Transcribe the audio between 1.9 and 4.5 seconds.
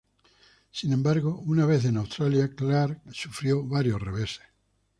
Australia, Clark sufrió varios reveses.